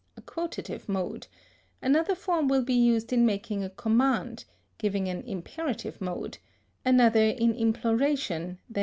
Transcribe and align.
_,a 0.17 0.21
quotative 0.23 0.89
mode; 0.89 1.27
another 1.79 2.15
form 2.15 2.47
will 2.47 2.63
be 2.63 2.73
used 2.73 3.13
in 3.13 3.23
making 3.23 3.63
a 3.63 3.69
command, 3.69 4.45
giving 4.79 5.07
an 5.07 5.21
imperative 5.27 6.01
mode; 6.01 6.39
another 6.83 7.23
in 7.25 7.53
imploration, 7.53 8.57
_i. 8.73 8.79